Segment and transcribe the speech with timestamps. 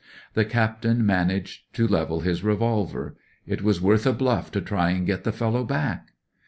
[0.33, 3.15] The captain managed to level his revolver."
[3.45, 6.13] It was worth a bluff to try and get the fellow back."